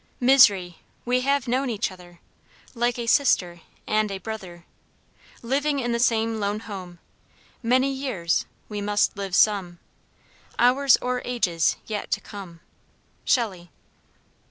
[0.19, 0.79] Misery!
[1.05, 2.21] we have known each other,
[2.73, 4.65] Like a sister and a brother,
[5.43, 6.97] Living in the same lone home
[7.61, 9.77] Many years we must live some
[10.57, 12.61] Hours or ages yet to come.
[13.25, 13.69] SHELLEY.